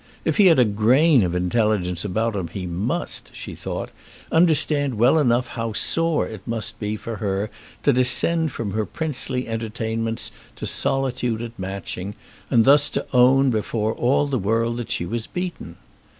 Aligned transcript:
If 0.25 0.37
he 0.37 0.47
had 0.47 0.57
a 0.57 0.65
grain 0.65 1.21
of 1.21 1.35
intelligence 1.35 2.03
about 2.03 2.35
him 2.35 2.47
he 2.47 2.65
must, 2.65 3.29
she 3.35 3.53
thought, 3.53 3.91
understand 4.31 4.95
well 4.97 5.19
enough 5.19 5.49
how 5.49 5.73
sore 5.73 6.27
it 6.27 6.41
must 6.47 6.79
be 6.79 6.95
for 6.95 7.17
her 7.17 7.51
to 7.83 7.93
descend 7.93 8.51
from 8.51 8.71
her 8.71 8.87
princely 8.87 9.47
entertainments 9.47 10.31
to 10.55 10.65
solitude 10.65 11.43
at 11.43 11.51
Matching, 11.59 12.15
and 12.49 12.65
thus 12.65 12.89
to 12.89 13.05
own 13.13 13.51
before 13.51 13.93
all 13.93 14.25
the 14.25 14.39
world 14.39 14.77
that 14.77 14.89
she 14.89 15.05
was 15.05 15.27
beaten. 15.27 15.75